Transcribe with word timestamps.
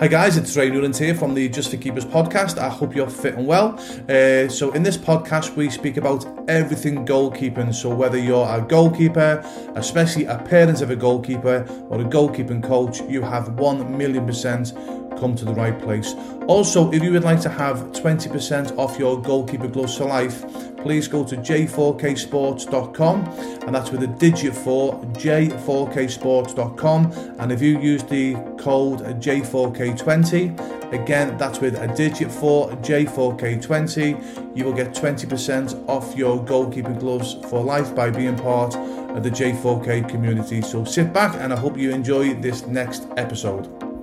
Hi 0.00 0.08
guys, 0.08 0.36
it's 0.36 0.56
Ray 0.56 0.70
Newland 0.70 0.96
here 0.96 1.14
from 1.14 1.34
the 1.34 1.48
Just 1.48 1.70
for 1.70 1.76
Keepers 1.76 2.04
podcast. 2.04 2.58
I 2.58 2.68
hope 2.68 2.96
you're 2.96 3.08
fit 3.08 3.36
and 3.36 3.46
well. 3.46 3.78
Uh, 4.08 4.48
so 4.48 4.72
in 4.72 4.82
this 4.82 4.96
podcast, 4.96 5.54
we 5.54 5.70
speak 5.70 5.98
about 5.98 6.26
everything 6.48 7.06
goalkeeping. 7.06 7.72
So 7.72 7.94
whether 7.94 8.18
you're 8.18 8.44
a 8.44 8.60
goalkeeper, 8.60 9.40
especially 9.76 10.24
a 10.24 10.36
parent 10.36 10.82
of 10.82 10.90
a 10.90 10.96
goalkeeper, 10.96 11.64
or 11.90 12.00
a 12.00 12.04
goalkeeping 12.04 12.60
coach, 12.64 13.02
you 13.02 13.22
have 13.22 13.50
one 13.50 13.96
million 13.96 14.26
percent 14.26 14.72
come 15.16 15.36
to 15.36 15.44
the 15.44 15.54
right 15.54 15.80
place. 15.80 16.12
Also, 16.48 16.90
if 16.90 17.00
you 17.00 17.12
would 17.12 17.22
like 17.22 17.40
to 17.42 17.48
have 17.48 17.78
20% 17.92 18.76
off 18.76 18.98
your 18.98 19.22
goalkeeper 19.22 19.68
gloves 19.68 19.96
for 19.96 20.06
life, 20.06 20.42
please 20.84 21.08
go 21.08 21.24
to 21.24 21.36
j4ksports.com 21.36 23.24
and 23.66 23.74
that's 23.74 23.90
with 23.90 24.02
a 24.02 24.06
digit 24.06 24.54
4 24.54 25.00
j4ksports.com 25.14 27.12
and 27.38 27.50
if 27.50 27.62
you 27.62 27.80
use 27.80 28.02
the 28.02 28.34
code 28.58 29.00
j4k20 29.00 30.92
again 30.92 31.34
that's 31.38 31.58
with 31.60 31.74
a 31.76 31.88
digit 31.96 32.30
4 32.30 32.72
j4k20 32.72 34.54
you 34.54 34.64
will 34.66 34.74
get 34.74 34.92
20% 34.92 35.88
off 35.88 36.14
your 36.14 36.38
goalkeeping 36.44 37.00
gloves 37.00 37.38
for 37.48 37.64
life 37.64 37.94
by 37.94 38.10
being 38.10 38.36
part 38.36 38.76
of 38.76 39.22
the 39.22 39.30
j4k 39.30 40.06
community. 40.06 40.60
So 40.60 40.84
sit 40.84 41.14
back 41.14 41.34
and 41.40 41.50
i 41.50 41.56
hope 41.56 41.78
you 41.78 41.92
enjoy 41.92 42.34
this 42.34 42.66
next 42.66 43.06
episode 43.16 43.93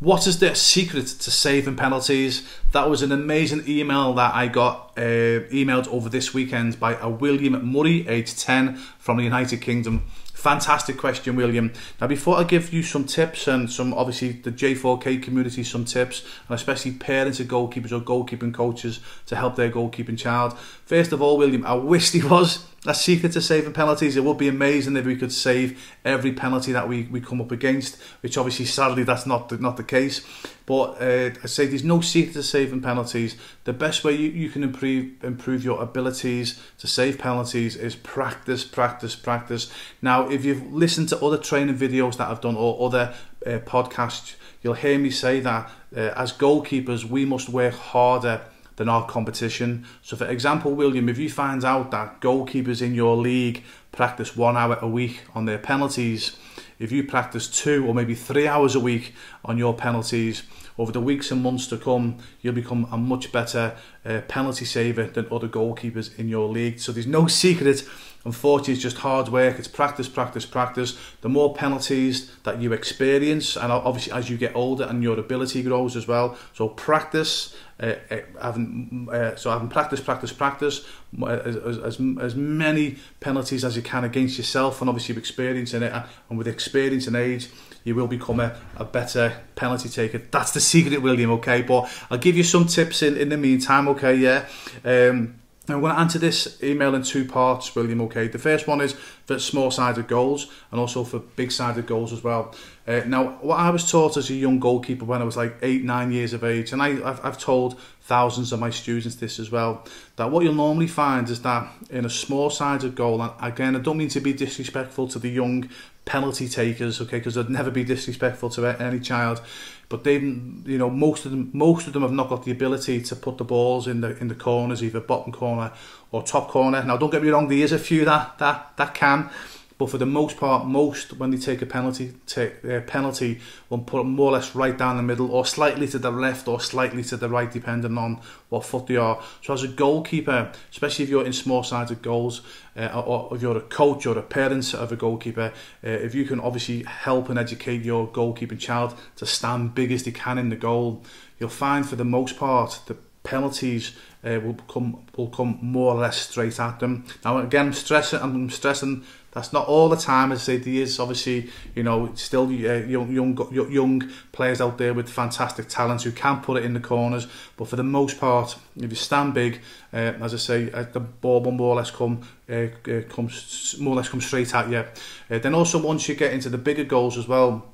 what 0.00 0.26
is 0.26 0.38
the 0.38 0.54
secret 0.54 1.06
to 1.06 1.30
saving 1.30 1.76
penalties? 1.76 2.46
That 2.72 2.90
was 2.90 3.02
an 3.02 3.12
amazing 3.12 3.64
email 3.68 4.12
that 4.14 4.34
I 4.34 4.48
got 4.48 4.92
uh, 4.96 5.46
emailed 5.50 5.88
over 5.88 6.08
this 6.08 6.34
weekend 6.34 6.78
by 6.80 6.96
a 6.96 7.08
William 7.08 7.64
Murray, 7.64 8.06
age 8.08 8.36
10, 8.36 8.76
from 8.98 9.18
the 9.18 9.22
United 9.22 9.60
Kingdom. 9.60 10.04
Fantastic 10.34 10.98
question, 10.98 11.36
William. 11.36 11.72
Now, 12.00 12.06
before 12.06 12.36
I 12.36 12.44
give 12.44 12.70
you 12.70 12.82
some 12.82 13.04
tips 13.04 13.46
and 13.48 13.70
some, 13.70 13.94
obviously, 13.94 14.32
the 14.32 14.52
J4K 14.52 15.22
community 15.22 15.64
some 15.64 15.86
tips, 15.86 16.22
and 16.48 16.54
especially 16.54 16.92
parents 16.92 17.40
of 17.40 17.46
goalkeepers 17.46 17.92
or 17.92 18.00
goalkeeping 18.00 18.52
coaches 18.52 19.00
to 19.24 19.36
help 19.36 19.56
their 19.56 19.70
goalkeeping 19.70 20.18
child. 20.18 20.58
First 20.84 21.12
of 21.12 21.22
all, 21.22 21.38
William, 21.38 21.64
I 21.64 21.74
wish 21.74 22.10
he 22.10 22.22
was 22.22 22.66
a 22.86 22.94
secret 22.94 23.32
to 23.32 23.40
saving 23.40 23.72
penalties. 23.72 24.16
It 24.16 24.24
would 24.24 24.36
be 24.36 24.48
amazing 24.48 24.96
if 24.96 25.06
we 25.06 25.16
could 25.16 25.32
save 25.32 25.94
every 26.04 26.32
penalty 26.32 26.72
that 26.72 26.88
we, 26.88 27.04
we 27.04 27.20
come 27.20 27.40
up 27.40 27.50
against, 27.50 28.00
which 28.20 28.36
obviously, 28.36 28.66
sadly, 28.66 29.04
that's 29.04 29.26
not 29.26 29.48
the, 29.48 29.56
not 29.56 29.76
the 29.76 29.84
case. 29.84 30.26
But 30.66 31.00
uh, 31.00 31.30
I 31.42 31.46
say 31.46 31.66
there's 31.66 31.84
no 31.84 32.00
secret 32.00 32.34
to 32.34 32.42
saving 32.42 32.82
penalties. 32.82 33.36
The 33.64 33.72
best 33.72 34.04
way 34.04 34.12
you, 34.12 34.30
you 34.30 34.50
can 34.50 34.62
improve 34.62 35.22
improve 35.24 35.64
your 35.64 35.82
abilities 35.82 36.60
to 36.78 36.86
save 36.86 37.18
penalties 37.18 37.76
is 37.76 37.96
practice, 37.96 38.64
practice, 38.64 39.16
practice. 39.16 39.72
Now, 40.02 40.28
if 40.28 40.44
you've 40.44 40.72
listened 40.72 41.08
to 41.10 41.18
other 41.24 41.38
training 41.38 41.76
videos 41.76 42.16
that 42.18 42.28
I've 42.28 42.40
done 42.40 42.56
or 42.56 42.86
other 42.86 43.14
uh, 43.46 43.58
podcasts, 43.60 44.36
you'll 44.62 44.74
hear 44.74 44.98
me 44.98 45.10
say 45.10 45.40
that 45.40 45.70
uh, 45.94 46.00
as 46.16 46.32
goalkeepers, 46.32 47.04
we 47.04 47.24
must 47.24 47.48
work 47.48 47.74
harder 47.74 48.42
than 48.76 48.88
our 48.88 49.06
competition. 49.06 49.86
So, 50.02 50.16
for 50.16 50.26
example, 50.26 50.74
William, 50.74 51.08
if 51.08 51.18
you 51.18 51.30
find 51.30 51.64
out 51.64 51.90
that 51.90 52.20
goalkeepers 52.20 52.82
in 52.82 52.94
your 52.94 53.16
league 53.16 53.62
practice 53.92 54.36
one 54.36 54.56
hour 54.56 54.78
a 54.80 54.88
week 54.88 55.20
on 55.34 55.44
their 55.44 55.58
penalties, 55.58 56.36
if 56.78 56.90
you 56.90 57.04
practice 57.04 57.48
two 57.48 57.86
or 57.86 57.94
maybe 57.94 58.14
three 58.14 58.48
hours 58.48 58.74
a 58.74 58.80
week 58.80 59.14
on 59.44 59.58
your 59.58 59.74
penalties, 59.74 60.42
over 60.76 60.90
the 60.90 61.00
weeks 61.00 61.30
and 61.30 61.42
months 61.42 61.66
to 61.68 61.76
come, 61.76 62.18
you'll 62.40 62.54
become 62.54 62.88
a 62.90 62.96
much 62.96 63.30
better 63.30 63.76
uh, 64.04 64.20
penalty 64.26 64.64
saver 64.64 65.04
than 65.04 65.26
other 65.30 65.48
goalkeepers 65.48 66.18
in 66.18 66.28
your 66.28 66.48
league. 66.48 66.80
So 66.80 66.90
there's 66.90 67.06
no 67.06 67.26
secret. 67.26 67.88
Unfortunately, 68.24 68.74
it's 68.74 68.82
just 68.82 68.98
hard 68.98 69.28
work. 69.28 69.58
It's 69.58 69.68
practice, 69.68 70.08
practice, 70.08 70.46
practice. 70.46 70.98
The 71.20 71.28
more 71.28 71.54
penalties 71.54 72.30
that 72.44 72.60
you 72.60 72.72
experience, 72.72 73.56
and 73.56 73.70
obviously 73.70 74.12
as 74.12 74.30
you 74.30 74.38
get 74.38 74.56
older 74.56 74.84
and 74.84 75.02
your 75.02 75.18
ability 75.18 75.62
grows 75.62 75.94
as 75.94 76.08
well. 76.08 76.38
So 76.54 76.68
practice, 76.68 77.54
uh, 77.80 77.94
uh 78.10 78.16
having 78.40 79.08
uh, 79.12 79.36
so 79.36 79.50
having 79.50 79.68
practice, 79.68 80.00
practice, 80.00 80.32
practice, 80.32 80.86
uh, 81.20 81.26
as, 81.26 81.78
as, 81.78 82.00
as 82.20 82.34
many 82.34 82.96
penalties 83.20 83.64
as 83.64 83.76
you 83.76 83.82
can 83.82 84.04
against 84.04 84.38
yourself, 84.38 84.80
and 84.80 84.88
obviously 84.88 85.16
experiencing 85.16 85.82
it, 85.82 85.92
and 86.30 86.38
with 86.38 86.48
experience 86.48 87.06
and 87.06 87.16
age, 87.16 87.48
you 87.84 87.94
will 87.94 88.06
become 88.08 88.40
a, 88.40 88.56
a 88.76 88.84
better 88.86 89.34
penalty 89.54 89.90
taker. 89.90 90.18
That's 90.30 90.52
the 90.52 90.60
secret, 90.60 91.02
William, 91.02 91.30
okay? 91.32 91.60
But 91.60 91.90
I'll 92.10 92.18
give 92.18 92.36
you 92.36 92.44
some 92.44 92.66
tips 92.66 93.02
in, 93.02 93.18
in 93.18 93.28
the 93.28 93.36
meantime, 93.36 93.86
okay? 93.88 94.14
Yeah. 94.14 94.46
Um, 94.82 95.34
I'm 95.66 95.80
going 95.80 95.94
to 95.94 95.98
answer 95.98 96.18
this 96.18 96.62
email 96.62 96.94
in 96.94 97.02
two 97.02 97.24
parts, 97.24 97.74
William. 97.74 98.02
Okay, 98.02 98.28
the 98.28 98.38
first 98.38 98.66
one 98.66 98.82
is 98.82 98.92
for 99.24 99.38
small-sided 99.38 100.06
goals 100.08 100.52
and 100.70 100.78
also 100.78 101.04
for 101.04 101.20
big-sided 101.20 101.86
goals 101.86 102.12
as 102.12 102.22
well. 102.22 102.54
Uh, 102.86 103.00
now, 103.06 103.38
what 103.40 103.58
I 103.58 103.70
was 103.70 103.90
taught 103.90 104.18
as 104.18 104.28
a 104.28 104.34
young 104.34 104.60
goalkeeper 104.60 105.06
when 105.06 105.22
I 105.22 105.24
was 105.24 105.38
like 105.38 105.56
eight, 105.62 105.82
nine 105.82 106.12
years 106.12 106.34
of 106.34 106.44
age, 106.44 106.72
and 106.72 106.82
I, 106.82 106.88
I've, 107.08 107.24
I've 107.24 107.38
told 107.38 107.80
thousands 108.02 108.52
of 108.52 108.60
my 108.60 108.68
students 108.68 109.16
this 109.16 109.38
as 109.38 109.50
well, 109.50 109.86
that 110.16 110.30
what 110.30 110.44
you'll 110.44 110.52
normally 110.52 110.86
find 110.86 111.30
is 111.30 111.40
that 111.40 111.72
in 111.88 112.04
a 112.04 112.10
small-sided 112.10 112.94
goal, 112.94 113.22
and 113.22 113.32
again, 113.40 113.74
I 113.74 113.78
don't 113.78 113.96
mean 113.96 114.10
to 114.10 114.20
be 114.20 114.34
disrespectful 114.34 115.08
to 115.08 115.18
the 115.18 115.30
young 115.30 115.70
penalty 116.04 116.48
takers, 116.48 117.00
okay, 117.00 117.18
because 117.18 117.38
I'd 117.38 117.50
never 117.50 117.70
be 117.70 117.84
disrespectful 117.84 118.50
to 118.50 118.66
any 118.66 119.00
child, 119.00 119.40
but 119.88 120.04
they, 120.04 120.16
you 120.16 120.78
know, 120.78 120.90
most 120.90 121.24
of 121.24 121.30
them, 121.30 121.50
most 121.52 121.86
of 121.86 121.92
them 121.92 122.02
have 122.02 122.12
not 122.12 122.28
got 122.28 122.44
the 122.44 122.50
ability 122.50 123.02
to 123.02 123.16
put 123.16 123.38
the 123.38 123.44
balls 123.44 123.86
in 123.86 124.00
the 124.00 124.16
in 124.18 124.28
the 124.28 124.34
corners, 124.34 124.82
either 124.82 125.00
bottom 125.00 125.32
corner 125.32 125.72
or 126.10 126.22
top 126.22 126.48
corner. 126.48 126.82
Now, 126.82 126.96
don't 126.96 127.10
get 127.10 127.22
me 127.22 127.30
wrong, 127.30 127.48
there 127.48 127.58
is 127.58 127.72
a 127.72 127.78
few 127.78 128.04
that 128.04 128.38
that 128.38 128.76
that 128.76 128.94
can, 128.94 129.30
but 129.76 129.90
for 129.90 129.98
the 129.98 130.06
most 130.06 130.36
part, 130.36 130.66
most 130.66 131.18
when 131.18 131.30
they 131.30 131.36
take 131.36 131.60
a 131.60 131.66
penalty, 131.66 132.14
take 132.26 132.62
a 132.62 132.80
penalty 132.80 133.40
will 133.68 133.78
put 133.78 134.06
more 134.06 134.30
or 134.30 134.32
less 134.32 134.54
right 134.54 134.78
down 134.78 134.96
the 134.96 135.02
middle, 135.02 135.30
or 135.32 135.44
slightly 135.44 135.88
to 135.88 135.98
the 135.98 136.10
left, 136.10 136.46
or 136.46 136.60
slightly 136.60 137.02
to 137.04 137.16
the 137.16 137.28
right, 137.28 137.50
depending 137.50 137.98
on 137.98 138.20
what 138.50 138.64
foot 138.64 138.86
they 138.86 138.96
are. 138.96 139.20
So 139.42 139.52
as 139.52 139.64
a 139.64 139.68
goalkeeper, 139.68 140.52
especially 140.70 141.04
if 141.04 141.10
you're 141.10 141.26
in 141.26 141.32
small-sided 141.32 142.02
goals, 142.02 142.42
uh, 142.76 143.02
or 143.04 143.34
if 143.34 143.42
you're 143.42 143.56
a 143.56 143.62
coach 143.62 144.06
or 144.06 144.16
a 144.16 144.22
parent 144.22 144.74
of 144.74 144.92
a 144.92 144.96
goalkeeper, 144.96 145.52
uh, 145.84 145.88
if 145.88 146.14
you 146.14 146.24
can 146.24 146.38
obviously 146.38 146.84
help 146.84 147.28
and 147.28 147.38
educate 147.38 147.82
your 147.82 148.06
goalkeeping 148.06 148.60
child 148.60 148.94
to 149.16 149.26
stand 149.26 149.74
big 149.74 149.90
as 149.90 150.04
they 150.04 150.12
can 150.12 150.38
in 150.38 150.50
the 150.50 150.56
goal, 150.56 151.02
you'll 151.38 151.48
find 151.48 151.88
for 151.88 151.96
the 151.96 152.04
most 152.04 152.36
part 152.36 152.80
the 152.86 152.96
penalties 153.24 153.96
uh, 154.22 154.38
will 154.42 154.54
come 154.68 155.02
will 155.16 155.28
come 155.28 155.58
more 155.60 155.94
or 155.94 156.00
less 156.00 156.28
straight 156.28 156.60
at 156.60 156.78
them. 156.78 157.04
Now 157.24 157.38
again, 157.38 157.66
I'm 157.66 157.72
stressing, 157.72 158.20
I'm 158.20 158.50
stressing 158.50 159.04
that's 159.34 159.52
not 159.52 159.66
all 159.66 159.88
the 159.88 159.96
time. 159.96 160.32
As 160.32 160.40
I 160.40 160.42
say, 160.42 160.56
there 160.58 160.82
is 160.82 160.98
obviously 160.98 161.50
you 161.74 161.82
know 161.82 162.10
still 162.14 162.44
uh, 162.44 162.86
young 162.86 163.12
young 163.12 163.70
young 163.70 164.10
players 164.32 164.60
out 164.60 164.78
there 164.78 164.94
with 164.94 165.08
fantastic 165.08 165.68
talents 165.68 166.04
who 166.04 166.12
can 166.12 166.40
put 166.40 166.56
it 166.56 166.64
in 166.64 166.72
the 166.72 166.80
corners. 166.80 167.26
But 167.56 167.68
for 167.68 167.76
the 167.76 167.82
most 167.82 168.18
part, 168.18 168.56
if 168.76 168.90
you 168.90 168.96
stand 168.96 169.34
big, 169.34 169.60
uh, 169.92 170.14
as 170.22 170.32
I 170.34 170.38
say, 170.38 170.70
uh, 170.72 170.84
the 170.90 171.00
ball 171.00 171.42
will 171.42 171.52
more 171.52 171.74
or 171.74 171.76
less 171.76 171.90
come 171.90 172.22
uh, 172.48 172.68
uh, 172.88 173.02
comes 173.08 173.76
more 173.80 173.94
or 173.94 173.96
less 173.96 174.08
come 174.08 174.20
straight 174.20 174.54
at 174.54 174.70
you. 174.70 174.84
Uh, 175.30 175.38
then 175.38 175.54
also 175.54 175.78
once 175.82 176.08
you 176.08 176.14
get 176.14 176.32
into 176.32 176.48
the 176.48 176.58
bigger 176.58 176.84
goals 176.84 177.18
as 177.18 177.26
well 177.28 177.66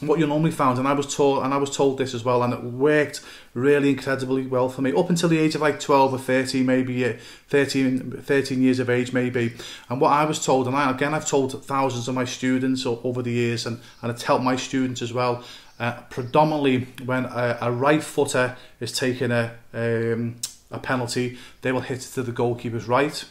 what 0.00 0.18
you 0.18 0.26
normally 0.26 0.50
found, 0.50 0.78
and 0.78 0.86
I 0.86 0.92
was 0.92 1.12
told, 1.14 1.42
and 1.42 1.52
I 1.52 1.56
was 1.56 1.74
told 1.74 1.98
this 1.98 2.14
as 2.14 2.24
well, 2.24 2.42
and 2.42 2.52
it 2.52 2.62
worked 2.62 3.20
really 3.54 3.90
incredibly 3.90 4.46
well 4.46 4.68
for 4.68 4.82
me 4.82 4.92
up 4.92 5.10
until 5.10 5.28
the 5.28 5.38
age 5.38 5.54
of 5.54 5.60
like 5.60 5.80
12 5.80 6.14
or 6.14 6.18
13, 6.18 6.64
maybe 6.64 7.16
13, 7.48 8.22
13 8.22 8.62
years 8.62 8.78
of 8.78 8.88
age, 8.88 9.12
maybe. 9.12 9.54
And 9.88 10.00
what 10.00 10.12
I 10.12 10.24
was 10.24 10.44
told, 10.44 10.66
and 10.66 10.76
I, 10.76 10.90
again, 10.90 11.14
I've 11.14 11.26
told 11.26 11.64
thousands 11.64 12.06
of 12.06 12.14
my 12.14 12.24
students 12.24 12.86
over 12.86 13.22
the 13.22 13.32
years, 13.32 13.66
and, 13.66 13.80
and 14.02 14.10
it's 14.10 14.22
helped 14.22 14.44
my 14.44 14.56
students 14.56 15.02
as 15.02 15.12
well. 15.12 15.42
Uh, 15.80 16.00
predominantly, 16.10 16.86
when 17.04 17.24
a, 17.24 17.58
a 17.62 17.72
right 17.72 18.02
footer 18.02 18.56
is 18.80 18.92
taking 18.92 19.30
a 19.30 19.52
um, 19.72 20.36
a 20.70 20.78
penalty, 20.78 21.38
they 21.62 21.72
will 21.72 21.80
hit 21.80 21.98
it 21.98 22.10
to 22.12 22.22
the 22.22 22.32
goalkeeper's 22.32 22.86
right, 22.86 23.24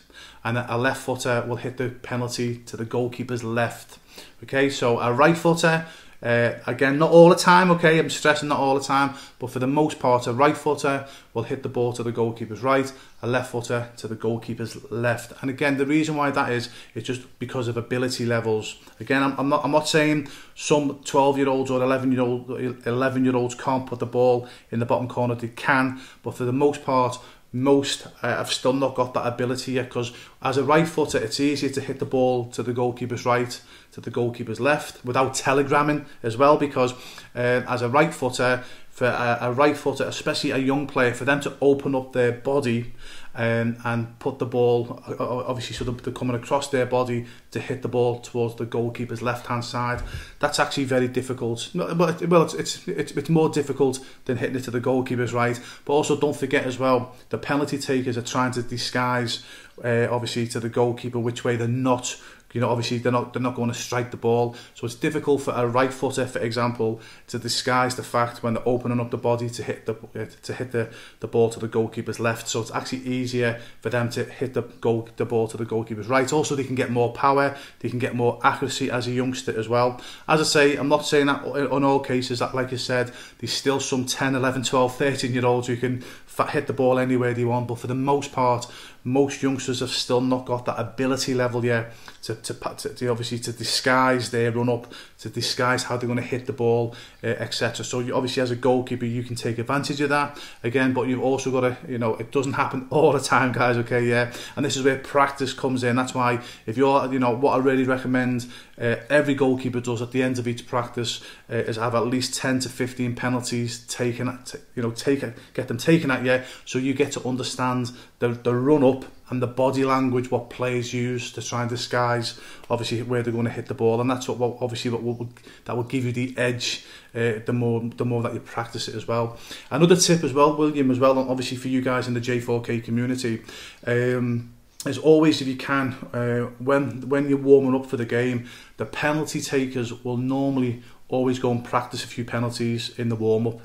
and 0.43 0.57
a 0.57 0.77
left 0.77 1.01
footer 1.01 1.45
will 1.47 1.57
hit 1.57 1.77
the 1.77 1.89
penalty 1.89 2.57
to 2.65 2.75
the 2.75 2.85
goalkeeper's 2.85 3.43
left. 3.43 3.99
Okay, 4.43 4.69
so 4.69 4.99
a 4.99 5.13
right 5.13 5.37
footer 5.37 5.85
uh, 6.21 6.53
again, 6.65 6.97
not 6.97 7.11
all 7.11 7.29
the 7.29 7.35
time, 7.35 7.69
okay, 7.69 7.99
I'm 7.99 8.09
stressing 8.09 8.49
not 8.49 8.59
all 8.59 8.73
the 8.73 8.83
time, 8.83 9.13
but 9.37 9.51
for 9.51 9.59
the 9.59 9.67
most 9.67 9.99
part, 9.99 10.25
a 10.25 10.33
right 10.33 10.57
footer 10.57 11.07
will 11.33 11.43
hit 11.43 11.61
the 11.61 11.69
ball 11.69 11.93
to 11.93 12.01
the 12.01 12.11
goalkeeper's 12.11 12.63
right, 12.63 12.91
a 13.21 13.27
left 13.27 13.51
footer 13.51 13.89
to 13.97 14.07
the 14.07 14.15
goalkeeper's 14.15 14.91
left. 14.91 15.33
And 15.41 15.51
again, 15.51 15.77
the 15.77 15.85
reason 15.85 16.15
why 16.15 16.31
that 16.31 16.51
is, 16.51 16.69
is 16.95 17.03
just 17.03 17.21
because 17.37 17.67
of 17.67 17.77
ability 17.77 18.25
levels. 18.25 18.77
Again, 18.99 19.21
I'm, 19.21 19.35
I'm 19.37 19.49
not, 19.49 19.63
I'm 19.63 19.71
not 19.71 19.87
saying 19.87 20.29
some 20.55 21.01
12 21.05 21.37
year 21.37 21.49
olds 21.49 21.69
or 21.69 21.83
11 21.83 22.11
year 22.11 22.21
old 22.21 22.49
11 22.49 23.23
year 23.23 23.35
olds 23.35 23.53
can't 23.53 23.85
put 23.85 23.99
the 23.99 24.07
ball 24.07 24.47
in 24.71 24.79
the 24.79 24.85
bottom 24.87 25.07
corner, 25.07 25.35
they 25.35 25.49
can, 25.49 26.01
but 26.23 26.33
for 26.33 26.45
the 26.45 26.53
most 26.53 26.83
part, 26.83 27.19
most 27.53 28.07
uh, 28.21 28.27
have 28.27 28.51
still 28.51 28.73
not 28.73 28.93
got 28.95 29.13
that 29.13 29.25
ability 29.25 29.73
yet 29.73 29.85
because 29.85 30.11
as 30.41 30.57
a 30.57 30.63
right 30.63 30.87
footer 30.87 31.17
it's 31.17 31.39
easier 31.39 31.69
to 31.69 31.79
hit 31.79 31.99
the 31.99 32.05
ball 32.05 32.45
to 32.45 32.61
the 32.61 32.73
goalkeeper's 32.73 33.25
right 33.25 33.61
to 33.91 34.01
the 34.01 34.11
goalkeeper's 34.11 34.59
left 34.59 35.03
without 35.05 35.33
telegramming 35.33 36.05
as 36.23 36.35
well 36.35 36.57
because 36.57 36.93
uh, 37.35 37.63
as 37.67 37.81
a 37.81 37.89
right 37.89 38.13
footer 38.13 38.63
for 38.97 39.05
a, 39.05 39.37
a 39.41 39.51
right 39.51 39.77
footer 39.77 40.05
especially 40.05 40.49
a 40.49 40.57
young 40.57 40.87
player 40.87 41.13
for 41.13 41.23
them 41.23 41.39
to 41.39 41.53
open 41.61 41.93
up 41.93 42.13
their 42.13 42.31
body 42.31 42.93
and, 43.37 43.77
and 43.85 44.17
put 44.17 44.39
the 44.39 44.47
ball, 44.47 45.03
obviously, 45.19 45.75
so 45.75 45.83
they're 45.85 46.11
coming 46.11 46.35
across 46.35 46.69
their 46.69 46.87
body 46.87 47.27
to 47.51 47.59
hit 47.59 47.83
the 47.83 47.87
ball 47.87 48.19
towards 48.19 48.55
the 48.55 48.65
goalkeeper's 48.65 49.21
left 49.21 49.45
hand 49.45 49.63
side. 49.63 50.01
That's 50.39 50.59
actually 50.59 50.85
very 50.85 51.07
difficult. 51.07 51.69
Well, 51.75 52.09
it's, 52.09 52.55
it's, 52.55 52.87
it's, 52.87 53.11
it's 53.11 53.29
more 53.29 53.49
difficult 53.49 54.03
than 54.25 54.37
hitting 54.37 54.55
it 54.55 54.63
to 54.63 54.71
the 54.71 54.79
goalkeeper's 54.79 55.33
right. 55.33 55.59
But 55.85 55.93
also, 55.93 56.19
don't 56.19 56.35
forget 56.35 56.65
as 56.65 56.79
well, 56.79 57.15
the 57.29 57.37
penalty 57.37 57.77
takers 57.77 58.17
are 58.17 58.23
trying 58.23 58.53
to 58.53 58.63
disguise, 58.63 59.45
uh, 59.83 60.07
obviously, 60.09 60.47
to 60.47 60.59
the 60.59 60.69
goalkeeper 60.69 61.19
which 61.19 61.43
way 61.43 61.55
they're 61.55 61.67
not 61.67 62.19
you 62.53 62.61
know, 62.61 62.69
obviously 62.69 62.97
they're 62.97 63.11
not 63.11 63.33
they're 63.33 63.41
not 63.41 63.55
going 63.55 63.69
to 63.69 63.77
strike 63.77 64.11
the 64.11 64.17
ball, 64.17 64.55
so 64.73 64.85
it's 64.85 64.95
difficult 64.95 65.41
for 65.41 65.51
a 65.51 65.67
right 65.67 65.93
footer, 65.93 66.25
for 66.25 66.39
example, 66.39 67.01
to 67.27 67.39
disguise 67.39 67.95
the 67.95 68.03
fact 68.03 68.41
when 68.41 68.53
they're 68.53 68.67
opening 68.67 68.99
up 68.99 69.11
the 69.11 69.17
body 69.17 69.49
to 69.49 69.63
hit 69.63 69.85
the 69.85 69.93
uh, 69.93 70.25
to 70.43 70.53
hit 70.53 70.71
the, 70.71 70.89
the 71.19 71.27
ball 71.27 71.49
to 71.49 71.59
the 71.59 71.67
goalkeeper's 71.67 72.19
left. 72.19 72.47
So 72.47 72.61
it's 72.61 72.71
actually 72.71 72.99
easier 72.99 73.59
for 73.81 73.89
them 73.89 74.09
to 74.11 74.23
hit 74.23 74.53
the 74.53 74.61
goal 74.61 75.09
the 75.17 75.25
ball 75.25 75.47
to 75.49 75.57
the 75.57 75.65
goalkeeper's 75.65 76.07
right. 76.07 76.31
Also, 76.31 76.55
they 76.55 76.63
can 76.63 76.75
get 76.75 76.89
more 76.89 77.11
power, 77.13 77.55
they 77.79 77.89
can 77.89 77.99
get 77.99 78.15
more 78.15 78.39
accuracy 78.43 78.89
as 78.89 79.07
a 79.07 79.11
youngster 79.11 79.57
as 79.57 79.67
well. 79.67 80.01
As 80.27 80.39
I 80.39 80.43
say, 80.43 80.75
I'm 80.77 80.89
not 80.89 81.05
saying 81.05 81.27
that 81.27 81.43
on 81.43 81.83
all 81.83 81.99
cases. 81.99 82.39
That, 82.39 82.55
like 82.55 82.71
I 82.71 82.77
said, 82.77 83.11
there's 83.39 83.53
still 83.53 83.79
some 83.79 84.05
10, 84.05 84.35
11, 84.35 84.63
12, 84.63 84.95
13 84.95 85.33
year 85.33 85.45
olds 85.45 85.67
who 85.67 85.77
can 85.77 86.03
hit 86.49 86.67
the 86.67 86.73
ball 86.73 86.99
anywhere 86.99 87.33
they 87.33 87.45
want, 87.45 87.67
but 87.67 87.79
for 87.79 87.87
the 87.87 87.95
most 87.95 88.31
part, 88.31 88.67
most 89.07 89.41
youngsters 89.41 89.79
have 89.79 89.89
still 89.89 90.19
not 90.19 90.45
got 90.45 90.65
that 90.65 90.77
ability 90.77 91.33
level 91.33 91.63
yet 91.63 91.93
to, 92.23 92.35
to, 92.35 92.53
to, 92.53 92.89
to 92.89 93.07
obviously 93.07 93.39
to 93.39 93.53
disguise 93.53 94.31
their 94.31 94.51
run 94.51 94.67
up, 94.67 94.91
to 95.19 95.29
disguise 95.29 95.83
how 95.83 95.95
they're 95.95 96.07
going 96.07 96.19
to 96.19 96.25
hit 96.25 96.45
the 96.45 96.51
ball, 96.51 96.93
uh, 97.23 97.27
etc. 97.27 97.85
So 97.85 97.99
you, 98.01 98.13
obviously 98.13 98.43
as 98.43 98.51
a 98.51 98.57
goalkeeper 98.57 99.05
you 99.05 99.23
can 99.23 99.37
take 99.37 99.59
advantage 99.59 100.01
of 100.01 100.09
that 100.09 100.37
again, 100.61 100.91
but 100.91 101.07
you've 101.07 101.23
also 101.23 101.51
got 101.51 101.61
to, 101.61 101.77
you 101.89 101.97
know, 101.97 102.15
it 102.15 102.33
doesn't 102.33 102.53
happen 102.53 102.87
all 102.91 103.13
the 103.13 103.21
time, 103.21 103.53
guys. 103.53 103.77
Okay, 103.77 104.05
yeah, 104.05 104.33
and 104.57 104.65
this 104.65 104.75
is 104.75 104.83
where 104.83 104.97
practice 104.97 105.53
comes 105.53 105.85
in. 105.85 105.95
That's 105.95 106.13
why 106.13 106.41
if 106.65 106.75
you're, 106.75 107.11
you 107.11 107.19
know, 107.19 107.31
what 107.31 107.53
I 107.53 107.63
really 107.63 107.85
recommend 107.85 108.47
uh, 108.79 108.97
every 109.09 109.35
goalkeeper 109.35 109.79
does 109.79 110.01
at 110.01 110.11
the 110.11 110.21
end 110.21 110.37
of 110.37 110.47
each 110.47 110.67
practice 110.67 111.21
uh, 111.49 111.55
is 111.55 111.77
have 111.77 111.95
at 111.95 112.05
least 112.05 112.35
10 112.35 112.59
to 112.59 112.69
15 112.69 113.15
penalties 113.15 113.79
taken, 113.87 114.27
at, 114.27 114.53
you 114.75 114.83
know, 114.83 114.91
take 114.91 115.23
get 115.53 115.69
them 115.69 115.77
taken 115.77 116.11
at 116.11 116.25
you, 116.25 116.43
so 116.65 116.77
you 116.77 116.93
get 116.93 117.13
to 117.13 117.25
understand 117.25 117.91
the 118.19 118.29
the 118.29 118.53
run 118.53 118.83
up 118.83 118.96
and 119.29 119.41
the 119.41 119.47
body 119.47 119.83
language 119.83 120.31
what 120.31 120.49
players 120.49 120.93
use 120.93 121.31
to 121.33 121.41
try 121.41 121.61
and 121.61 121.69
disguise 121.69 122.39
obviously 122.69 123.01
where 123.03 123.21
they're 123.21 123.33
going 123.33 123.45
to 123.45 123.51
hit 123.51 123.65
the 123.67 123.73
ball 123.73 123.99
and 123.99 124.09
that's 124.09 124.27
what, 124.27 124.57
obviously 124.61 124.89
what 124.91 125.03
will, 125.03 125.29
that 125.65 125.75
will 125.75 125.83
give 125.83 126.05
you 126.05 126.11
the 126.11 126.37
edge 126.37 126.85
uh, 127.15 127.33
the 127.45 127.53
more 127.53 127.81
the 127.97 128.05
more 128.05 128.21
that 128.21 128.33
you 128.33 128.39
practice 128.39 128.87
it 128.87 128.95
as 128.95 129.07
well 129.07 129.37
another 129.71 129.95
tip 129.95 130.23
as 130.23 130.33
well 130.33 130.55
William 130.55 130.91
as 130.91 130.99
well 130.99 131.17
and 131.19 131.29
obviously 131.29 131.57
for 131.57 131.67
you 131.67 131.81
guys 131.81 132.07
in 132.07 132.13
the 132.13 132.21
J4K 132.21 132.83
community 132.83 133.41
um, 133.85 134.53
is 134.85 134.97
always 134.97 135.41
if 135.41 135.47
you 135.47 135.55
can 135.55 135.93
uh, 136.13 136.49
when 136.59 137.07
when 137.09 137.27
you're 137.27 137.37
warming 137.37 137.75
up 137.75 137.85
for 137.85 137.97
the 137.97 138.05
game 138.05 138.47
the 138.77 138.85
penalty 138.85 139.41
takers 139.41 140.03
will 140.03 140.17
normally 140.17 140.83
always 141.09 141.39
go 141.39 141.51
and 141.51 141.63
practice 141.63 142.03
a 142.03 142.07
few 142.07 142.25
penalties 142.25 142.97
in 142.99 143.09
the 143.09 143.15
warm-up. 143.15 143.61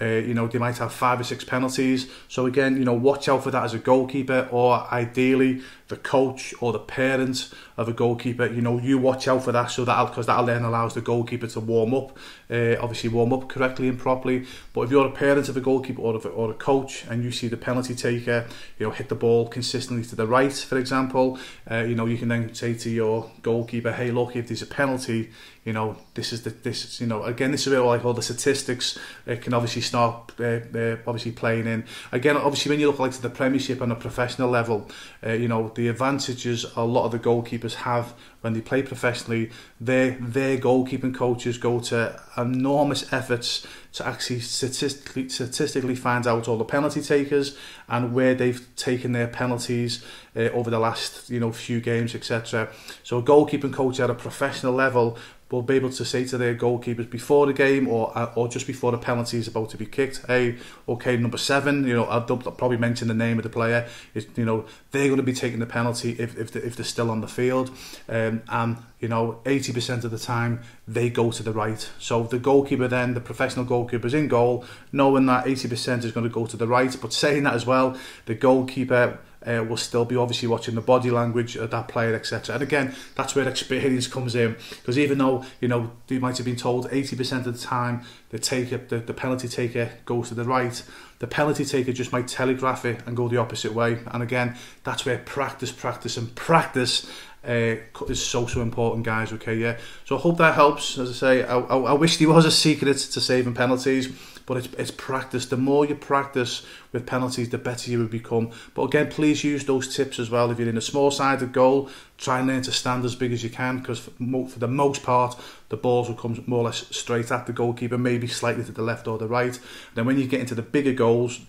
Uh, 0.00 0.06
you 0.06 0.34
know, 0.34 0.46
they 0.46 0.58
might 0.58 0.78
have 0.78 0.92
five 0.92 1.20
or 1.20 1.24
six 1.24 1.44
penalties. 1.44 2.10
So 2.28 2.46
again, 2.46 2.76
you 2.76 2.84
know, 2.84 2.94
watch 2.94 3.28
out 3.28 3.44
for 3.44 3.50
that 3.50 3.64
as 3.64 3.74
a 3.74 3.78
goalkeeper 3.78 4.48
or 4.50 4.86
ideally 4.92 5.62
the 5.88 5.96
coach 5.98 6.54
or 6.60 6.72
the 6.72 6.78
parent 6.78 7.52
of 7.76 7.86
a 7.88 7.92
goalkeeper. 7.92 8.46
You 8.46 8.62
know, 8.62 8.78
you 8.78 8.98
watch 8.98 9.28
out 9.28 9.44
for 9.44 9.52
that 9.52 9.70
so 9.70 9.84
that 9.84 10.06
because 10.06 10.26
that 10.26 10.46
then 10.46 10.64
allows 10.64 10.94
the 10.94 11.02
goalkeeper 11.02 11.46
to 11.48 11.60
warm 11.60 11.92
up, 11.92 12.16
uh, 12.50 12.76
obviously 12.80 13.10
warm 13.10 13.32
up 13.32 13.48
correctly 13.48 13.88
and 13.88 13.98
properly. 13.98 14.46
But 14.72 14.82
if 14.82 14.90
you're 14.90 15.06
a 15.06 15.10
parent 15.10 15.50
of 15.50 15.56
a 15.56 15.60
goalkeeper 15.60 16.00
or, 16.00 16.14
a, 16.14 16.28
or 16.28 16.50
a 16.50 16.54
coach 16.54 17.04
and 17.10 17.22
you 17.22 17.30
see 17.30 17.48
the 17.48 17.58
penalty 17.58 17.94
taker, 17.94 18.46
you 18.78 18.86
know, 18.86 18.92
hit 18.92 19.10
the 19.10 19.14
ball 19.14 19.48
consistently 19.48 20.04
to 20.06 20.16
the 20.16 20.26
right, 20.26 20.52
for 20.52 20.78
example, 20.78 21.38
uh, 21.70 21.78
you 21.78 21.94
know, 21.94 22.06
you 22.06 22.16
can 22.16 22.28
then 22.28 22.54
say 22.54 22.72
to 22.72 22.88
your 22.88 23.30
goalkeeper, 23.42 23.92
hey, 23.92 24.10
look, 24.10 24.34
if 24.34 24.48
there's 24.48 24.62
a 24.62 24.66
penalty, 24.66 25.30
you 25.64 25.72
know, 25.72 25.96
this 26.14 26.32
is 26.32 26.42
the 26.42 26.50
this 26.50 27.00
you 27.00 27.06
know 27.06 27.22
again 27.22 27.52
this 27.52 27.66
is 27.66 27.72
where 27.72 27.82
like 27.82 28.04
all 28.04 28.14
the 28.14 28.22
statistics 28.22 28.98
uh, 29.28 29.36
can 29.40 29.54
obviously 29.54 29.81
start 29.82 30.32
uh, 30.40 30.44
uh, 30.44 30.96
obviously 31.06 31.32
playing 31.32 31.66
in. 31.66 31.84
Again, 32.10 32.36
obviously 32.36 32.70
when 32.70 32.80
you 32.80 32.86
look 32.86 32.98
like 32.98 33.12
to 33.12 33.22
the 33.22 33.30
Premiership 33.30 33.82
on 33.82 33.90
a 33.92 33.96
professional 33.96 34.48
level, 34.48 34.88
uh, 35.24 35.32
you 35.32 35.48
know 35.48 35.70
the 35.74 35.88
advantages 35.88 36.64
a 36.76 36.84
lot 36.84 37.04
of 37.04 37.12
the 37.12 37.18
goalkeepers 37.18 37.74
have 37.74 38.14
when 38.40 38.52
they 38.52 38.60
play 38.60 38.82
professionally. 38.82 39.50
Their 39.80 40.12
their 40.20 40.58
goalkeeping 40.58 41.14
coaches 41.14 41.58
go 41.58 41.80
to 41.80 42.20
enormous 42.36 43.12
efforts 43.12 43.66
to 43.92 44.06
actually 44.06 44.40
statistically 44.40 45.28
statistically 45.28 45.94
find 45.94 46.26
out 46.26 46.48
all 46.48 46.56
the 46.56 46.64
penalty 46.64 47.02
takers 47.02 47.56
and 47.88 48.14
where 48.14 48.34
they've 48.34 48.74
taken 48.74 49.12
their 49.12 49.28
penalties 49.28 50.04
uh, 50.34 50.48
over 50.50 50.70
the 50.70 50.78
last 50.78 51.28
you 51.28 51.40
know 51.40 51.52
few 51.52 51.80
games, 51.80 52.14
etc. 52.14 52.68
So 53.02 53.18
a 53.18 53.22
goalkeeping 53.22 53.72
coach 53.72 54.00
at 54.00 54.10
a 54.10 54.14
professional 54.14 54.72
level 54.72 55.18
will 55.52 55.62
be 55.62 55.76
able 55.76 55.90
to 55.90 56.04
say 56.04 56.24
to 56.24 56.38
their 56.38 56.54
goalkeepers 56.54 57.08
before 57.08 57.46
the 57.46 57.52
game 57.52 57.86
or 57.86 58.10
uh, 58.18 58.32
or 58.34 58.48
just 58.48 58.66
before 58.66 58.90
the 58.90 58.98
penalty 58.98 59.38
is 59.38 59.46
about 59.46 59.70
to 59.70 59.76
be 59.76 59.86
kicked, 59.86 60.24
hey, 60.26 60.56
okay, 60.88 61.16
number 61.16 61.38
seven, 61.38 61.86
you 61.86 61.94
know, 61.94 62.04
I'll, 62.04 62.22
probably 62.22 62.78
mention 62.78 63.06
the 63.08 63.14
name 63.14 63.38
of 63.38 63.44
the 63.44 63.50
player. 63.50 63.86
Is 64.14 64.26
you 64.36 64.44
know 64.44 64.64
they're 64.90 65.06
going 65.06 65.18
to 65.18 65.22
be 65.22 65.32
taking 65.34 65.60
the 65.60 65.66
penalty 65.66 66.16
if 66.18 66.36
if, 66.38 66.50
the, 66.50 66.66
if 66.66 66.74
they're 66.74 66.84
still 66.84 67.10
on 67.10 67.20
the 67.20 67.28
field, 67.28 67.70
um, 68.08 68.42
and 68.48 68.78
you 69.02 69.08
know, 69.08 69.40
80% 69.44 70.04
of 70.04 70.12
the 70.12 70.18
time 70.18 70.60
they 70.86 71.10
go 71.10 71.32
to 71.32 71.42
the 71.42 71.52
right. 71.52 71.90
So 71.98 72.22
the 72.22 72.38
goalkeeper 72.38 72.86
then, 72.86 73.14
the 73.14 73.20
professional 73.20 73.64
goalkeeper's 73.64 74.14
in 74.14 74.28
goal, 74.28 74.64
knowing 74.92 75.26
that 75.26 75.44
80% 75.44 76.04
is 76.04 76.12
going 76.12 76.22
to 76.22 76.32
go 76.32 76.46
to 76.46 76.56
the 76.56 76.68
right. 76.68 76.96
But 77.02 77.12
saying 77.12 77.42
that 77.42 77.54
as 77.54 77.66
well, 77.66 77.96
the 78.26 78.36
goalkeeper 78.36 79.18
uh, 79.46 79.64
will 79.64 79.76
still 79.76 80.04
be 80.04 80.16
obviously 80.16 80.48
watching 80.48 80.74
the 80.74 80.80
body 80.80 81.10
language 81.10 81.56
of 81.56 81.70
that 81.70 81.88
player, 81.88 82.14
etc. 82.14 82.54
And 82.54 82.62
again, 82.62 82.94
that's 83.14 83.34
where 83.34 83.48
experience 83.48 84.06
comes 84.06 84.34
in. 84.34 84.56
Because 84.70 84.98
even 84.98 85.18
though, 85.18 85.44
you 85.60 85.68
know, 85.68 85.92
they 86.06 86.18
might 86.18 86.36
have 86.36 86.46
been 86.46 86.56
told 86.56 86.88
80% 86.90 87.46
of 87.46 87.58
the 87.58 87.66
time 87.66 88.02
the 88.30 88.38
taker, 88.38 88.78
the, 88.78 88.98
the 88.98 89.14
penalty 89.14 89.48
taker 89.48 89.90
goes 90.04 90.28
to 90.28 90.34
the 90.34 90.44
right, 90.44 90.82
the 91.18 91.26
penalty 91.26 91.64
taker 91.64 91.92
just 91.92 92.12
might 92.12 92.28
telegraph 92.28 92.84
it 92.84 93.00
and 93.06 93.16
go 93.16 93.28
the 93.28 93.36
opposite 93.36 93.72
way. 93.72 93.98
And 94.06 94.22
again, 94.22 94.56
that's 94.84 95.04
where 95.04 95.18
practice, 95.18 95.72
practice 95.72 96.16
and 96.16 96.34
practice 96.34 97.10
uh, 97.44 97.76
is 98.08 98.24
so 98.24 98.46
so 98.46 98.60
important 98.60 99.04
guys 99.04 99.32
okay 99.32 99.56
yeah 99.56 99.76
so 100.04 100.16
I 100.16 100.20
hope 100.20 100.38
that 100.38 100.54
helps 100.54 100.96
as 100.96 101.10
I 101.10 101.12
say 101.12 101.42
I, 101.42 101.58
I, 101.58 101.76
I 101.76 101.92
wish 101.94 102.18
there 102.18 102.28
was 102.28 102.44
a 102.44 102.52
secret 102.52 102.96
to 102.96 103.20
saving 103.20 103.54
penalties 103.54 104.06
but 104.46 104.56
it's, 104.56 104.68
it's 104.74 104.90
practice. 104.90 105.46
The 105.46 105.56
more 105.56 105.84
you 105.84 105.94
practice 105.94 106.64
with 106.92 107.06
penalties 107.06 107.48
the 107.48 107.58
better 107.58 107.90
you 107.90 107.98
will 107.98 108.06
become. 108.06 108.50
But 108.74 108.82
again 108.82 109.08
please 109.10 109.44
use 109.44 109.64
those 109.64 109.94
tips 109.94 110.18
as 110.18 110.30
well. 110.30 110.50
If 110.50 110.58
you're 110.58 110.68
in 110.68 110.76
a 110.76 110.82
small 110.82 111.10
sided 111.10 111.52
goal 111.52 111.88
try 112.18 112.38
and 112.38 112.48
learn 112.48 112.62
to 112.62 112.72
stand 112.72 113.04
as 113.04 113.16
big 113.16 113.32
as 113.32 113.42
you 113.42 113.50
can 113.50 113.78
because 113.78 113.98
for, 113.98 114.10
for 114.48 114.58
the 114.58 114.68
most 114.68 115.02
part 115.02 115.38
the 115.70 115.76
balls 115.76 116.08
will 116.08 116.16
come 116.16 116.42
more 116.46 116.60
or 116.60 116.64
less 116.66 116.86
straight 116.94 117.30
at 117.32 117.46
the 117.46 117.52
goalkeeper 117.52 117.98
maybe 117.98 118.26
slightly 118.26 118.64
to 118.64 118.72
the 118.72 118.82
left 118.82 119.08
or 119.08 119.18
the 119.18 119.26
right. 119.26 119.58
Then 119.94 120.06
when 120.06 120.18
you 120.18 120.26
get 120.26 120.40
into 120.40 120.54
the 120.54 120.62
bigger 120.62 120.92
goals 120.92 121.40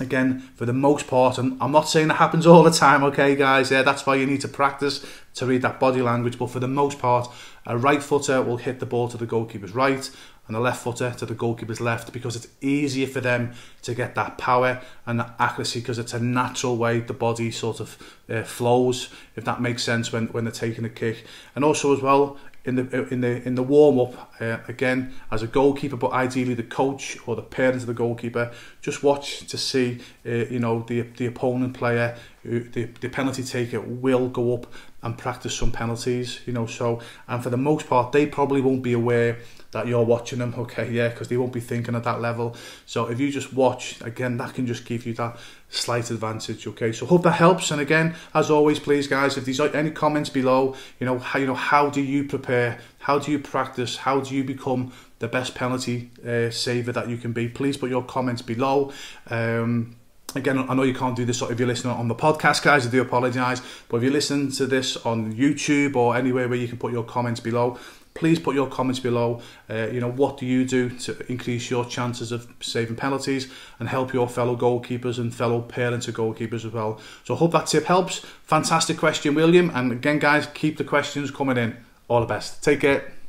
again 0.00 0.40
for 0.54 0.64
the 0.64 0.72
most 0.72 1.06
part 1.06 1.36
and 1.36 1.56
I'm 1.60 1.72
not 1.72 1.88
saying 1.88 2.08
that 2.08 2.14
happens 2.14 2.46
all 2.46 2.62
the 2.62 2.70
time 2.70 3.02
okay 3.04 3.36
guys? 3.36 3.70
Yeah 3.70 3.82
that's 3.82 4.06
why 4.06 4.16
you 4.16 4.26
need 4.26 4.40
to 4.42 4.48
practice 4.48 5.04
to 5.34 5.46
read 5.46 5.62
that 5.62 5.80
body 5.80 6.02
language. 6.02 6.38
But 6.38 6.50
for 6.50 6.60
the 6.60 6.68
most 6.68 6.98
part 6.98 7.28
a 7.66 7.78
right 7.78 8.02
footer 8.02 8.42
will 8.42 8.56
hit 8.56 8.80
the 8.80 8.86
ball 8.86 9.08
to 9.08 9.16
the 9.16 9.26
goalkeeper's 9.26 9.72
right 9.72 10.10
and 10.48 10.56
a 10.56 10.60
left 10.60 10.82
footer 10.82 11.12
to 11.18 11.24
the 11.24 11.34
goalkeeper's 11.34 11.80
left 11.80 12.12
because 12.12 12.34
it's 12.34 12.48
easier 12.60 13.06
for 13.06 13.20
them 13.20 13.52
to 13.80 13.94
get 13.94 14.14
that 14.14 14.38
power 14.38 14.80
and 15.06 15.20
that 15.20 15.34
accuracy 15.38 15.80
because 15.80 15.98
it's 15.98 16.12
a 16.12 16.20
natural 16.20 16.76
way 16.76 17.00
the 17.00 17.12
body 17.12 17.50
sort 17.50 17.80
of 17.80 17.96
uh, 18.28 18.42
flows 18.42 19.08
if 19.36 19.44
that 19.44 19.60
makes 19.60 19.82
sense 19.82 20.12
when, 20.12 20.26
when 20.28 20.44
they're 20.44 20.52
taking 20.52 20.84
a 20.84 20.90
kick. 20.90 21.24
And 21.54 21.64
also 21.64 21.94
as 21.94 22.02
well 22.02 22.38
in 22.64 22.76
the 22.76 23.08
in 23.12 23.20
the 23.20 23.42
in 23.46 23.54
the 23.56 23.62
warm 23.62 23.98
up 23.98 24.32
uh, 24.40 24.58
again 24.68 25.12
as 25.30 25.42
a 25.42 25.46
goalkeeper, 25.46 25.96
but 25.96 26.12
ideally 26.12 26.54
the 26.54 26.62
coach 26.62 27.18
or 27.26 27.34
the 27.34 27.42
parents 27.42 27.82
of 27.82 27.88
the 27.88 27.94
goalkeeper 27.94 28.52
just 28.80 29.02
watch 29.02 29.46
to 29.48 29.58
see 29.58 30.00
uh, 30.24 30.30
you 30.30 30.60
know 30.60 30.84
the 30.86 31.02
the 31.02 31.26
opponent 31.26 31.74
player, 31.74 32.16
the 32.44 32.84
the 33.00 33.08
penalty 33.08 33.42
taker 33.42 33.80
will 33.80 34.28
go 34.28 34.54
up 34.54 34.66
and 35.02 35.16
practice 35.18 35.54
some 35.54 35.72
penalties. 35.72 36.40
You 36.46 36.52
know, 36.52 36.66
so 36.66 37.00
and 37.28 37.42
for 37.42 37.50
the 37.50 37.56
most 37.56 37.88
part 37.88 38.12
they 38.12 38.26
probably 38.26 38.60
won't 38.60 38.82
be 38.82 38.92
aware 38.92 39.38
that 39.72 39.86
you're 39.86 40.04
watching 40.04 40.38
them, 40.38 40.54
okay, 40.56 40.90
yeah, 40.90 41.08
because 41.08 41.28
they 41.28 41.36
won't 41.36 41.52
be 41.52 41.60
thinking 41.60 41.94
at 41.94 42.04
that 42.04 42.20
level. 42.20 42.54
So 42.84 43.06
if 43.06 43.18
you 43.18 43.32
just 43.32 43.52
watch, 43.54 44.00
again, 44.02 44.36
that 44.36 44.54
can 44.54 44.66
just 44.66 44.84
give 44.84 45.06
you 45.06 45.14
that 45.14 45.38
slight 45.70 46.10
advantage, 46.10 46.66
okay. 46.66 46.92
So 46.92 47.06
hope 47.06 47.22
that 47.22 47.32
helps. 47.32 47.70
And 47.70 47.80
again, 47.80 48.14
as 48.34 48.50
always, 48.50 48.78
please, 48.78 49.08
guys, 49.08 49.38
if 49.38 49.46
there's 49.46 49.60
any 49.60 49.90
comments 49.90 50.28
below, 50.28 50.76
you 51.00 51.06
know, 51.06 51.18
how 51.18 51.38
you 51.38 51.46
know 51.46 51.54
how 51.54 51.88
do 51.88 52.02
you 52.02 52.24
prepare, 52.24 52.78
how 52.98 53.18
do 53.18 53.32
you 53.32 53.38
practice, 53.38 53.96
how 53.96 54.20
do 54.20 54.34
you 54.34 54.44
become 54.44 54.92
the 55.20 55.28
best 55.28 55.54
penalty 55.54 56.10
uh, 56.26 56.50
saver 56.50 56.92
that 56.92 57.08
you 57.08 57.16
can 57.16 57.32
be? 57.32 57.48
Please 57.48 57.78
put 57.78 57.88
your 57.88 58.04
comments 58.04 58.42
below. 58.42 58.92
Um, 59.30 59.96
Again, 60.34 60.58
I 60.70 60.74
know 60.74 60.82
you 60.82 60.94
can't 60.94 61.14
do 61.14 61.24
this 61.24 61.42
if 61.42 61.58
you're 61.58 61.68
listening 61.68 61.94
on 61.94 62.08
the 62.08 62.14
podcast, 62.14 62.62
guys. 62.62 62.86
I 62.86 62.90
do 62.90 63.02
apologise. 63.02 63.60
But 63.88 63.98
if 63.98 64.02
you 64.02 64.10
listen 64.10 64.50
to 64.52 64.66
this 64.66 64.96
on 64.98 65.34
YouTube 65.34 65.96
or 65.96 66.16
anywhere 66.16 66.48
where 66.48 66.58
you 66.58 66.68
can 66.68 66.78
put 66.78 66.92
your 66.92 67.04
comments 67.04 67.40
below, 67.40 67.78
please 68.14 68.38
put 68.38 68.54
your 68.54 68.66
comments 68.66 69.00
below. 69.00 69.40
Uh, 69.68 69.88
you 69.88 70.00
know, 70.00 70.10
what 70.10 70.38
do 70.38 70.46
you 70.46 70.64
do 70.64 70.90
to 70.90 71.30
increase 71.30 71.70
your 71.70 71.84
chances 71.84 72.32
of 72.32 72.46
saving 72.60 72.96
penalties 72.96 73.52
and 73.78 73.88
help 73.88 74.12
your 74.12 74.28
fellow 74.28 74.56
goalkeepers 74.56 75.18
and 75.18 75.34
fellow 75.34 75.60
parents 75.60 76.08
of 76.08 76.14
goalkeepers 76.14 76.64
as 76.64 76.68
well? 76.68 77.00
So 77.24 77.34
I 77.34 77.38
hope 77.38 77.52
that 77.52 77.66
tip 77.66 77.84
helps. 77.84 78.18
Fantastic 78.44 78.96
question, 78.98 79.34
William. 79.34 79.70
And 79.74 79.92
again, 79.92 80.18
guys, 80.18 80.46
keep 80.54 80.78
the 80.78 80.84
questions 80.84 81.30
coming 81.30 81.56
in. 81.56 81.76
All 82.08 82.20
the 82.20 82.26
best. 82.26 82.62
Take 82.62 82.80
care. 82.80 83.21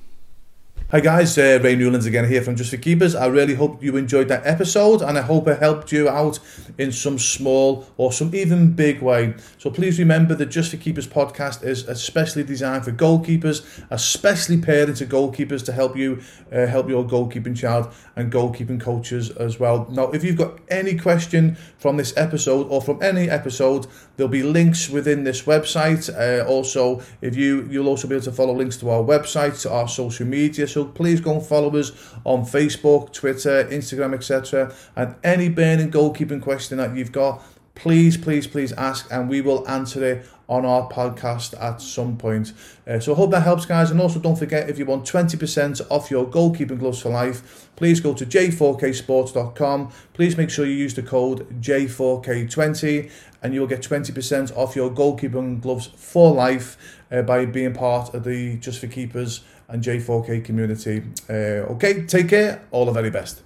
Hi 0.92 1.00
guys, 1.00 1.36
uh, 1.40 1.60
Ray 1.64 1.76
Newlands 1.76 2.06
again 2.06 2.30
here 2.30 2.44
from 2.44 2.56
Just 2.56 2.70
for 2.70 2.78
Keepers. 2.78 3.16
I 3.16 3.26
really 3.26 3.56
hope 3.56 3.82
you 3.82 3.98
enjoyed 3.98 4.28
that 4.28 4.46
episode 4.46 5.02
and 5.02 5.18
I 5.18 5.22
hope 5.22 5.48
it 5.48 5.58
helped 5.58 5.92
you 5.92 6.08
out 6.08 6.38
in 6.78 6.92
some 6.92 7.18
small 7.18 7.88
or 7.98 8.12
some 8.12 8.36
even 8.36 8.74
big 8.74 9.02
way. 9.02 9.34
So 9.58 9.72
please 9.72 9.98
remember 9.98 10.36
that 10.36 10.48
Just 10.48 10.70
for 10.70 10.78
Keepers 10.78 11.08
podcast 11.08 11.64
is 11.64 11.88
especially 11.88 12.44
designed 12.44 12.86
for 12.86 12.92
goalkeepers, 12.92 13.66
especially 13.90 14.62
parents 14.62 15.02
of 15.02 15.10
goalkeepers 15.10 15.66
to 15.66 15.72
help 15.72 15.98
you 15.98 16.22
uh, 16.52 16.68
help 16.68 16.90
your 16.90 17.04
goalkeeping 17.04 17.58
child 17.58 17.92
and 18.16 18.32
goalkeeping 18.32 18.80
coaches 18.80 19.32
as 19.32 19.60
well. 19.60 19.88
Now, 19.90 20.12
if 20.12 20.24
you've 20.24 20.38
got 20.38 20.60
any 20.70 20.96
question 20.96 21.56
from 21.80 21.98
this 21.98 22.16
episode 22.16 22.68
or 22.68 22.84
from 22.84 23.02
any 23.02 23.32
episode, 23.32 23.88
there'll 24.16 24.30
be 24.30 24.44
links 24.44 24.90
within 24.90 25.24
this 25.24 25.42
website. 25.44 26.08
Uh, 26.14 26.46
also, 26.46 27.02
if 27.22 27.36
you 27.36 27.68
you'll 27.72 27.88
also 27.88 28.08
be 28.08 28.14
able 28.14 28.26
to 28.26 28.32
follow 28.32 28.54
links 28.54 28.78
to 28.78 28.92
our 28.92 29.02
website, 29.02 29.60
to 29.64 29.72
our 29.72 29.88
social 29.88 30.28
media. 30.28 30.68
So 30.74 30.86
please 30.86 31.22
go 31.22 31.34
and 31.34 31.46
follow 31.46 31.76
us 31.78 31.92
on 32.26 32.42
Facebook, 32.42 33.14
Twitter, 33.14 33.64
Instagram, 33.66 34.14
etc. 34.14 34.74
And 34.96 35.16
any 35.24 35.50
burning 35.50 35.92
goalkeeping 35.92 36.42
question 36.42 36.80
that 36.80 36.96
you've 36.96 37.12
got, 37.12 37.44
please, 37.76 38.18
please, 38.18 38.48
please 38.48 38.72
ask, 38.74 39.08
and 39.12 39.30
we 39.30 39.42
will 39.42 39.68
answer 39.70 40.04
it 40.04 40.26
on 40.50 40.66
our 40.66 40.90
podcast 40.90 41.60
at 41.62 41.82
some 41.82 42.18
point. 42.18 42.54
Uh, 42.86 43.00
so 43.00 43.14
I 43.14 43.16
hope 43.16 43.32
that 43.32 43.44
helps, 43.44 43.66
guys. 43.66 43.92
And 43.92 44.02
also, 44.02 44.20
don't 44.20 44.36
forget 44.36 44.70
if 44.70 44.78
you 44.78 44.86
want 44.86 45.06
20% 45.06 45.82
off 45.90 46.12
your 46.12 46.26
goalkeeping 46.26 46.80
gloves 46.80 47.00
for 47.02 47.10
life, 47.10 47.70
please 47.76 48.00
go 48.00 48.14
to 48.14 48.26
j4ksports.com. 48.26 49.92
Please 50.14 50.38
make 50.38 50.50
sure 50.50 50.66
you 50.66 50.74
use 50.74 50.94
the 50.94 51.04
code 51.04 51.62
J4K20 51.62 53.12
and 53.42 53.54
you'll 53.54 53.68
get 53.68 53.82
20% 53.82 54.56
off 54.56 54.76
your 54.76 54.90
goalkeeping 54.90 55.62
gloves 55.62 55.88
for 55.96 56.34
life 56.34 57.00
uh, 57.12 57.22
by 57.22 57.46
being 57.46 57.74
part 57.74 58.14
of 58.14 58.24
the 58.24 58.58
Just 58.58 58.80
for 58.80 58.88
Keepers 58.88 59.44
and 59.74 59.84
J4K 59.84 60.46
community. 60.46 61.04
Uh, 61.30 61.74
okay, 61.74 62.06
take 62.06 62.30
care. 62.30 62.62
All 62.72 62.86
the 62.86 62.92
very 62.94 63.10
best. 63.10 63.42